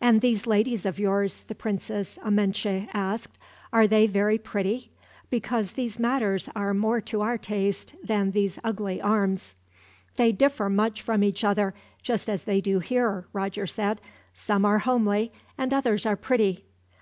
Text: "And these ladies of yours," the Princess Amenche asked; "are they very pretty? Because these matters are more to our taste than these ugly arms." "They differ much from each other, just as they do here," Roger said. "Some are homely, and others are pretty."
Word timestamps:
"And 0.00 0.22
these 0.22 0.46
ladies 0.46 0.86
of 0.86 0.98
yours," 0.98 1.42
the 1.46 1.54
Princess 1.54 2.18
Amenche 2.24 2.88
asked; 2.94 3.36
"are 3.74 3.86
they 3.86 4.06
very 4.06 4.38
pretty? 4.38 4.90
Because 5.28 5.72
these 5.72 5.98
matters 5.98 6.48
are 6.56 6.72
more 6.72 7.02
to 7.02 7.20
our 7.20 7.36
taste 7.36 7.94
than 8.02 8.30
these 8.30 8.58
ugly 8.64 9.02
arms." 9.02 9.54
"They 10.16 10.32
differ 10.32 10.70
much 10.70 11.02
from 11.02 11.22
each 11.22 11.44
other, 11.44 11.74
just 12.00 12.30
as 12.30 12.44
they 12.44 12.62
do 12.62 12.78
here," 12.78 13.26
Roger 13.34 13.66
said. 13.66 14.00
"Some 14.32 14.64
are 14.64 14.78
homely, 14.78 15.30
and 15.58 15.74
others 15.74 16.06
are 16.06 16.16
pretty." 16.16 16.64